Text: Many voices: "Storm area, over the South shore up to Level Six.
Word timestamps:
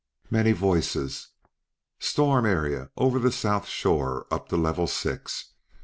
Many 0.31 0.51
voices: 0.51 1.27
"Storm 1.99 2.43
area, 2.47 2.89
over 2.97 3.19
the 3.19 3.31
South 3.31 3.67
shore 3.67 4.25
up 4.31 4.49
to 4.49 4.57
Level 4.57 4.87
Six. 4.87 5.53